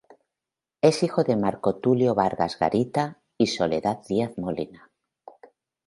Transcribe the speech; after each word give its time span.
Es 0.81 1.03
hijo 1.03 1.23
de 1.23 1.35
Marco 1.35 1.75
Tulio 1.75 2.15
Vargas 2.15 2.57
Garita 2.57 3.19
y 3.37 3.45
Soledad 3.45 3.99
Díaz 4.09 4.35
Molina. 4.39 4.89